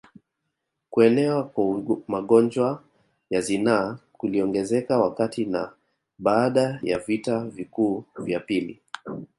Kuenea 0.89 1.43
kwa 1.43 1.83
magonjwa 2.07 2.83
ya 3.29 3.41
zinaa 3.41 3.97
kuliongezeka 4.13 4.97
wakati 4.99 5.45
na 5.45 5.71
baada 6.19 6.79
ya 6.83 6.99
vita 6.99 7.39
vikuu 7.45 8.03
vya 8.19 8.39
pili 8.39 8.81